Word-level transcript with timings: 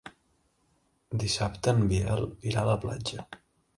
Dissabte 1.23 1.73
en 1.75 1.85
Biel 1.91 2.25
irà 2.53 2.65
a 2.65 2.71
la 2.71 2.79
platja. 2.87 3.29